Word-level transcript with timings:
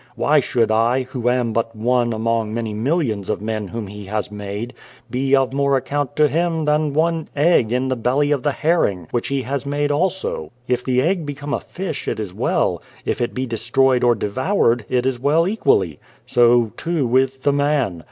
Why 0.15 0.39
should 0.39 0.71
I, 0.71 1.03
who 1.03 1.29
am 1.29 1.53
but 1.53 1.75
one 1.75 2.11
among 2.11 2.55
many 2.55 2.73
millions 2.73 3.29
of 3.29 3.39
men 3.39 3.67
whom 3.67 3.85
He 3.85 4.05
has 4.05 4.31
made, 4.31 4.73
be 5.11 5.35
of 5.35 5.53
more 5.53 5.77
account 5.77 6.15
to 6.15 6.27
Him 6.27 6.65
than 6.65 6.95
one 6.95 7.27
egg 7.35 7.71
in 7.71 7.87
the 7.87 7.95
belly 7.95 8.31
of 8.31 8.41
the 8.41 8.51
herring 8.51 9.07
which 9.11 9.27
He 9.27 9.43
has 9.43 9.63
made 9.63 9.91
also? 9.91 10.29
193 10.31 10.33
o 10.41 10.45
The 10.47 10.53
Child, 10.55 10.57
the 10.57 10.63
Wise 10.63 10.65
Man 10.65 10.73
If 10.73 10.85
the 10.85 11.11
egg 11.11 11.25
become 11.27 11.53
a 11.53 11.59
fish, 11.59 12.07
it 12.07 12.19
is 12.19 12.33
well: 12.33 12.81
if 13.05 13.21
it 13.21 13.33
be 13.35 13.45
destroyed 13.45 14.03
or 14.03 14.15
devoured, 14.15 14.85
it 14.89 15.05
is 15.05 15.19
well, 15.19 15.47
equally. 15.47 15.99
So, 16.25 16.71
too, 16.77 17.05
with 17.05 17.43
the 17.43 17.53
man. 17.53 17.99